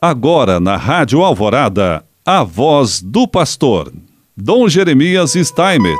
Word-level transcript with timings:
Agora 0.00 0.60
na 0.60 0.76
Rádio 0.76 1.24
Alvorada, 1.24 2.04
a 2.24 2.44
voz 2.44 3.02
do 3.02 3.26
pastor, 3.26 3.92
Dom 4.36 4.68
Jeremias 4.68 5.32
Steinmetz. 5.32 5.98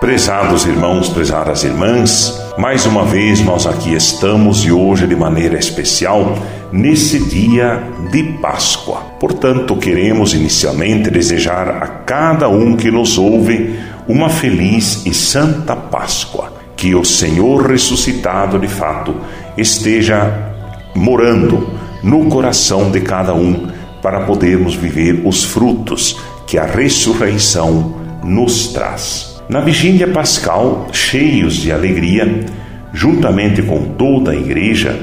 Prezados 0.00 0.64
irmãos, 0.64 1.10
prezadas 1.10 1.62
irmãs, 1.62 2.32
mais 2.56 2.86
uma 2.86 3.04
vez 3.04 3.42
nós 3.42 3.66
aqui 3.66 3.92
estamos 3.92 4.64
e 4.64 4.72
hoje 4.72 5.06
de 5.06 5.14
maneira 5.14 5.58
especial 5.58 6.38
nesse 6.72 7.22
dia 7.28 7.82
de 8.10 8.22
Páscoa. 8.40 9.00
Portanto, 9.20 9.76
queremos 9.76 10.32
inicialmente 10.32 11.10
desejar 11.10 11.68
a 11.68 11.86
cada 11.86 12.48
um 12.48 12.74
que 12.78 12.90
nos 12.90 13.18
ouve 13.18 13.78
uma 14.08 14.30
feliz 14.30 15.04
e 15.04 15.12
santa 15.12 15.76
Páscoa. 15.76 16.50
Que 16.74 16.94
o 16.94 17.04
Senhor 17.04 17.66
ressuscitado 17.66 18.58
de 18.58 18.68
fato 18.68 19.14
esteja 19.54 20.50
morando 20.94 21.81
no 22.02 22.26
coração 22.26 22.90
de 22.90 23.00
cada 23.00 23.34
um 23.34 23.68
para 24.02 24.20
podermos 24.22 24.74
viver 24.74 25.22
os 25.24 25.44
frutos 25.44 26.18
que 26.46 26.58
a 26.58 26.64
ressurreição 26.64 27.94
nos 28.24 28.68
traz. 28.68 29.40
Na 29.48 29.60
vigília 29.60 30.08
pascal, 30.08 30.88
cheios 30.92 31.54
de 31.54 31.70
alegria, 31.70 32.44
juntamente 32.92 33.62
com 33.62 33.84
toda 33.84 34.32
a 34.32 34.36
igreja, 34.36 34.98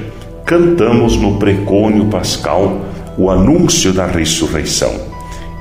cantamos 0.46 1.16
no 1.16 1.38
precônio 1.38 2.06
pascal 2.06 2.82
o 3.18 3.30
anúncio 3.30 3.94
da 3.94 4.06
ressurreição. 4.06 4.94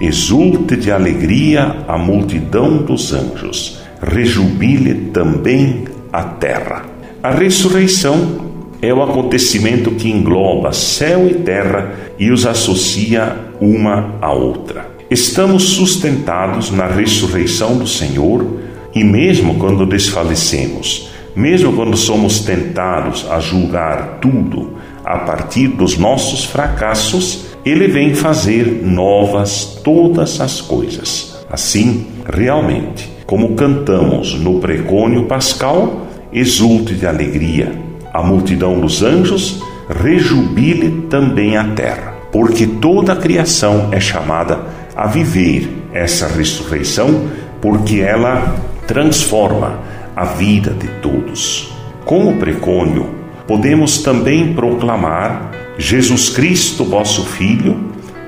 Exulte 0.01 0.77
de 0.77 0.91
alegria 0.91 1.85
a 1.89 1.99
multidão 1.99 2.79
dos 2.79 3.13
anjos, 3.13 3.81
rejubile 4.01 5.11
também 5.13 5.85
a 6.13 6.23
terra. 6.23 6.87
A 7.23 7.31
ressurreição 7.31 8.48
é 8.81 8.93
o 8.95 9.03
acontecimento 9.03 9.91
que 9.93 10.09
engloba 10.09 10.73
céu 10.73 11.27
e 11.29 11.35
terra 11.35 11.95
e 12.19 12.31
os 12.31 12.47
associa 12.47 13.37
uma 13.61 14.15
à 14.21 14.33
outra. 14.33 14.89
Estamos 15.11 15.71
sustentados 15.71 16.71
na 16.71 16.87
ressurreição 16.87 17.77
do 17.77 17.87
Senhor 17.87 18.47
e, 18.95 19.03
mesmo 19.03 19.55
quando 19.57 19.87
desfalecemos, 19.87 21.11
mesmo 21.35 21.73
quando 21.73 21.97
somos 21.97 22.41
tentados 22.41 23.27
a 23.29 23.41
julgar 23.41 24.19
tudo 24.21 24.75
a 25.05 25.19
partir 25.19 25.69
dos 25.69 25.97
nossos 25.97 26.45
fracassos, 26.45 27.47
Ele 27.65 27.89
vem 27.89 28.15
fazer 28.15 28.83
novas 28.85 29.81
todas 29.83 30.41
as 30.41 30.61
coisas. 30.61 31.39
Assim, 31.51 32.07
realmente, 32.33 33.09
como 33.27 33.55
cantamos 33.55 34.35
no 34.35 34.61
precônio 34.61 35.25
pascal, 35.25 36.07
exulte 36.33 36.95
de 36.95 37.07
alegria 37.07 37.88
a 38.19 38.23
multidão 38.23 38.81
dos 38.81 39.01
anjos, 39.01 39.63
rejubile 39.89 41.07
também 41.09 41.57
a 41.57 41.63
terra, 41.69 42.15
porque 42.33 42.67
toda 42.67 43.13
a 43.13 43.17
criação 43.17 43.91
é 43.93 44.01
chamada 44.01 44.59
a 44.97 45.07
viver 45.07 45.85
essa 45.93 46.27
ressurreição, 46.27 47.29
porque 47.61 48.01
ela 48.01 48.57
transforma 48.89 49.79
a 50.17 50.25
vida 50.25 50.73
de 50.73 50.89
todos. 51.01 51.73
Com 52.05 52.29
o 52.29 52.37
precônio, 52.39 53.09
podemos 53.47 54.03
também 54.03 54.53
proclamar 54.53 55.53
Jesus 55.79 56.29
Cristo, 56.29 56.85
vosso 56.85 57.25
Filho, 57.25 57.79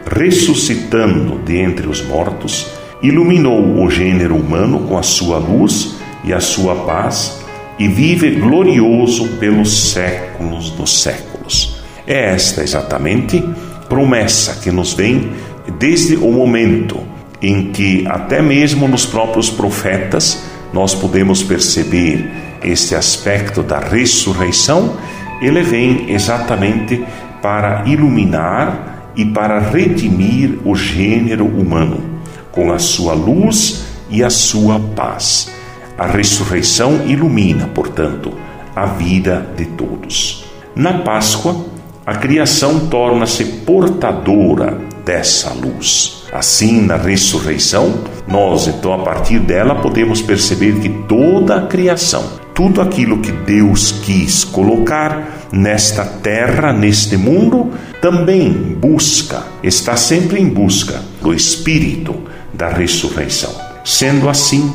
ressuscitando 0.06 1.40
de 1.44 1.56
entre 1.56 1.88
os 1.88 2.00
mortos, 2.06 2.70
iluminou 3.02 3.82
o 3.82 3.90
gênero 3.90 4.36
humano 4.36 4.86
com 4.86 4.96
a 4.96 5.02
sua 5.02 5.38
luz 5.38 5.96
e 6.22 6.32
a 6.32 6.38
sua 6.38 6.76
paz 6.76 7.39
e 7.80 7.88
vive 7.88 8.32
glorioso 8.32 9.26
pelos 9.38 9.90
séculos 9.90 10.68
dos 10.68 11.02
séculos. 11.02 11.80
É 12.06 12.34
esta 12.34 12.62
exatamente 12.62 13.42
promessa 13.88 14.60
que 14.60 14.70
nos 14.70 14.92
vem 14.92 15.32
desde 15.78 16.16
o 16.16 16.30
momento 16.30 17.00
em 17.40 17.72
que, 17.72 18.06
até 18.06 18.42
mesmo 18.42 18.86
nos 18.86 19.06
próprios 19.06 19.48
profetas, 19.48 20.44
nós 20.74 20.94
podemos 20.94 21.42
perceber 21.42 22.30
este 22.62 22.94
aspecto 22.94 23.62
da 23.62 23.78
ressurreição, 23.78 24.96
ele 25.40 25.62
vem 25.62 26.12
exatamente 26.12 27.02
para 27.40 27.84
iluminar 27.86 29.12
e 29.16 29.24
para 29.24 29.58
redimir 29.58 30.58
o 30.66 30.76
gênero 30.76 31.46
humano 31.46 32.20
com 32.52 32.70
a 32.70 32.78
sua 32.78 33.14
luz 33.14 33.86
e 34.10 34.22
a 34.22 34.28
sua 34.28 34.78
paz. 34.78 35.59
A 36.00 36.06
ressurreição 36.06 37.04
ilumina, 37.04 37.68
portanto, 37.74 38.32
a 38.74 38.86
vida 38.86 39.46
de 39.54 39.66
todos. 39.66 40.46
Na 40.74 40.94
Páscoa, 40.94 41.66
a 42.06 42.14
criação 42.14 42.88
torna-se 42.88 43.44
portadora 43.44 44.78
dessa 45.04 45.52
luz. 45.52 46.24
Assim, 46.32 46.80
na 46.80 46.96
ressurreição, 46.96 48.02
nós, 48.26 48.66
então, 48.66 48.94
a 48.94 49.00
partir 49.00 49.40
dela, 49.40 49.74
podemos 49.74 50.22
perceber 50.22 50.80
que 50.80 50.88
toda 50.88 51.56
a 51.56 51.66
criação, 51.66 52.24
tudo 52.54 52.80
aquilo 52.80 53.18
que 53.18 53.32
Deus 53.32 53.92
quis 53.92 54.42
colocar 54.42 55.48
nesta 55.52 56.02
terra, 56.02 56.72
neste 56.72 57.18
mundo, 57.18 57.72
também 58.00 58.50
busca, 58.50 59.42
está 59.62 59.98
sempre 59.98 60.40
em 60.40 60.48
busca 60.48 61.02
do 61.20 61.34
Espírito 61.34 62.14
da 62.54 62.70
ressurreição. 62.70 63.54
Sendo 63.84 64.30
assim, 64.30 64.72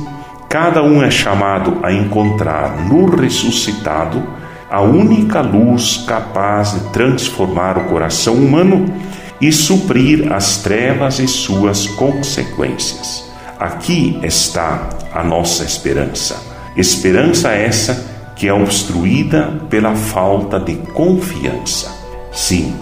Cada 0.55 0.81
um 0.81 1.03
é 1.03 1.11
chamado 1.11 1.79
a 1.83 1.91
encontrar 1.91 2.87
no 2.87 3.13
ressuscitado 3.13 4.23
a 4.71 4.79
única 4.79 5.41
luz 5.41 6.05
capaz 6.07 6.71
de 6.71 6.79
transformar 6.93 7.77
o 7.77 7.83
coração 7.89 8.35
humano 8.35 8.85
e 9.41 9.51
suprir 9.51 10.31
as 10.31 10.59
trevas 10.59 11.19
e 11.19 11.27
suas 11.27 11.87
consequências. 11.87 13.29
Aqui 13.59 14.17
está 14.23 14.87
a 15.13 15.21
nossa 15.25 15.65
esperança. 15.65 16.41
Esperança 16.77 17.49
essa 17.49 18.31
que 18.33 18.47
é 18.47 18.53
obstruída 18.53 19.59
pela 19.69 19.93
falta 19.93 20.57
de 20.57 20.75
confiança. 20.93 21.93
Sim, 22.31 22.73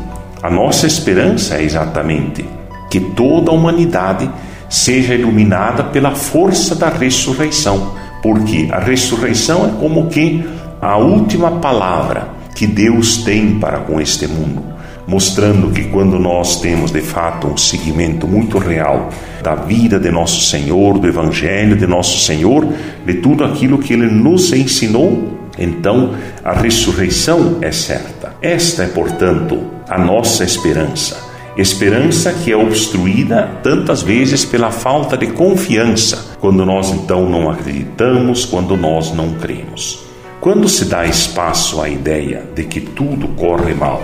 a 0.43 0.49
nossa 0.51 0.85
esperança 0.85 1.55
é 1.55 1.63
exatamente 1.63 2.45
que 2.91 2.99
toda 2.99 3.49
a 3.49 3.53
humanidade 3.55 4.29
seja 4.73 5.13
iluminada 5.13 5.83
pela 5.83 6.15
força 6.15 6.73
da 6.73 6.89
ressurreição, 6.89 7.93
porque 8.23 8.69
a 8.71 8.79
ressurreição 8.79 9.67
é 9.67 9.79
como 9.79 10.07
que 10.07 10.43
a 10.81 10.97
última 10.97 11.59
palavra 11.59 12.29
que 12.55 12.65
Deus 12.65 13.17
tem 13.17 13.59
para 13.59 13.81
com 13.81 14.01
este 14.01 14.25
mundo, 14.25 14.63
mostrando 15.05 15.69
que 15.69 15.83
quando 15.83 16.17
nós 16.17 16.59
temos 16.59 16.89
de 16.89 17.01
fato 17.01 17.45
um 17.45 17.55
seguimento 17.55 18.27
muito 18.27 18.57
real 18.57 19.09
da 19.43 19.53
vida 19.53 19.99
de 19.99 20.09
nosso 20.09 20.41
Senhor, 20.41 20.97
do 20.97 21.07
Evangelho 21.07 21.75
de 21.75 21.85
nosso 21.85 22.25
Senhor, 22.25 22.67
de 23.05 23.13
tudo 23.13 23.43
aquilo 23.43 23.77
que 23.77 23.93
Ele 23.93 24.07
nos 24.07 24.53
ensinou, 24.53 25.37
então 25.55 26.15
a 26.43 26.51
ressurreição 26.51 27.59
é 27.61 27.71
certa. 27.71 28.33
Esta 28.41 28.85
é, 28.85 28.87
portanto, 28.87 29.61
a 29.87 29.99
nossa 29.99 30.43
esperança 30.43 31.32
Esperança 31.55 32.33
que 32.33 32.51
é 32.51 32.57
obstruída 32.57 33.47
tantas 33.61 34.01
vezes 34.01 34.43
pela 34.43 34.71
falta 34.71 35.15
de 35.15 35.27
confiança, 35.27 36.35
quando 36.39 36.65
nós 36.65 36.89
então 36.89 37.29
não 37.29 37.47
acreditamos, 37.47 38.43
quando 38.43 38.75
nós 38.75 39.13
não 39.13 39.33
cremos. 39.35 40.03
Quando 40.41 40.67
se 40.67 40.85
dá 40.85 41.05
espaço 41.05 41.79
à 41.79 41.87
ideia 41.87 42.43
de 42.55 42.63
que 42.63 42.81
tudo 42.81 43.27
corre 43.29 43.75
mal 43.75 44.01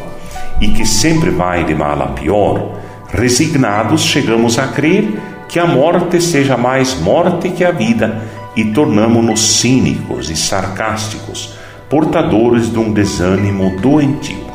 e 0.62 0.68
que 0.68 0.86
sempre 0.86 1.32
vai 1.32 1.66
de 1.66 1.74
mal 1.74 2.00
a 2.02 2.08
pior, 2.08 2.80
resignados 3.12 4.04
chegamos 4.04 4.60
a 4.60 4.68
crer 4.68 5.20
que 5.50 5.58
a 5.58 5.66
morte 5.66 6.22
seja 6.22 6.56
mais 6.56 6.94
morte 7.02 7.50
que 7.50 7.66
a 7.66 7.72
vida 7.72 8.22
e 8.56 8.66
tornamo-nos 8.66 9.58
cínicos 9.58 10.30
e 10.30 10.36
sarcásticos, 10.36 11.56
portadores 11.90 12.72
de 12.72 12.78
um 12.78 12.94
desânimo 12.94 13.76
doentio. 13.82 14.46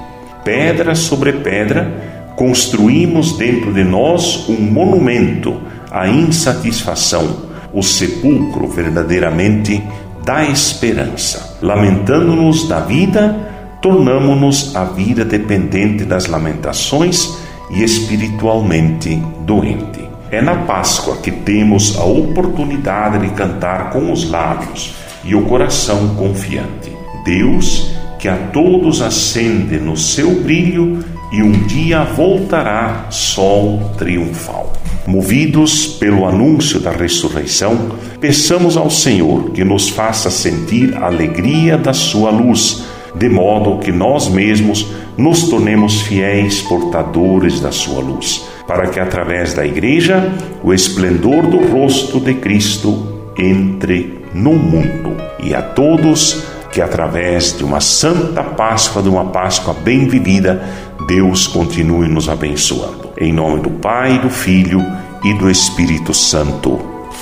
Pedra 0.44 0.94
sobre 0.94 1.32
pedra, 1.32 2.23
construímos 2.36 3.36
dentro 3.36 3.72
de 3.72 3.84
nós 3.84 4.48
um 4.48 4.60
monumento 4.60 5.60
à 5.90 6.08
insatisfação, 6.08 7.44
o 7.72 7.82
sepulcro 7.82 8.66
verdadeiramente 8.68 9.82
da 10.24 10.44
esperança. 10.44 11.58
Lamentando-nos 11.60 12.68
da 12.68 12.80
vida, 12.80 13.36
tornamo-nos 13.80 14.74
a 14.74 14.84
vida 14.84 15.24
dependente 15.24 16.04
das 16.04 16.26
lamentações 16.26 17.36
e 17.70 17.82
espiritualmente 17.82 19.16
doente. 19.44 20.04
É 20.30 20.40
na 20.40 20.56
Páscoa 20.56 21.18
que 21.18 21.30
temos 21.30 21.96
a 21.98 22.04
oportunidade 22.04 23.18
de 23.18 23.34
cantar 23.34 23.90
com 23.90 24.10
os 24.10 24.28
lábios 24.28 24.94
e 25.22 25.34
o 25.34 25.42
coração 25.42 26.14
confiante. 26.16 26.92
Deus, 27.24 27.90
que 28.18 28.28
a 28.28 28.36
todos 28.52 29.00
acende 29.00 29.78
no 29.78 29.96
seu 29.96 30.42
brilho 30.42 31.04
e 31.34 31.42
um 31.42 31.50
dia 31.66 32.04
voltará 32.04 33.06
sol 33.10 33.90
triunfal. 33.98 34.72
Movidos 35.04 35.84
pelo 35.84 36.26
anúncio 36.26 36.78
da 36.78 36.92
ressurreição, 36.92 37.96
peçamos 38.20 38.76
ao 38.76 38.88
Senhor 38.88 39.50
que 39.50 39.64
nos 39.64 39.88
faça 39.88 40.30
sentir 40.30 40.96
a 40.96 41.06
alegria 41.06 41.76
da 41.76 41.92
sua 41.92 42.30
luz, 42.30 42.84
de 43.16 43.28
modo 43.28 43.80
que 43.80 43.90
nós 43.90 44.28
mesmos 44.28 44.86
nos 45.18 45.48
tornemos 45.48 46.02
fiéis 46.02 46.62
portadores 46.62 47.58
da 47.58 47.72
sua 47.72 48.00
luz, 48.00 48.44
para 48.64 48.86
que 48.86 49.00
através 49.00 49.54
da 49.54 49.66
Igreja 49.66 50.32
o 50.62 50.72
esplendor 50.72 51.48
do 51.48 51.56
rosto 51.66 52.20
de 52.20 52.34
Cristo 52.34 53.08
entre 53.36 54.24
no 54.32 54.52
mundo 54.52 55.16
e 55.42 55.52
a 55.52 55.62
todos 55.62 56.44
que 56.74 56.80
através 56.80 57.56
de 57.56 57.62
uma 57.62 57.80
santa 57.80 58.42
Páscoa, 58.42 59.00
de 59.00 59.08
uma 59.08 59.26
Páscoa 59.26 59.72
bem 59.72 60.08
vivida, 60.08 60.60
Deus 61.06 61.46
continue 61.46 62.08
nos 62.08 62.28
abençoando. 62.28 63.10
Em 63.18 63.32
nome 63.32 63.60
do 63.60 63.70
Pai, 63.70 64.18
do 64.18 64.30
Filho 64.30 64.80
e 65.22 65.34
do 65.34 65.50
Espírito 65.50 66.14
Santo. 66.14 66.80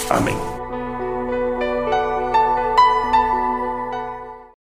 Amém. 0.09 0.52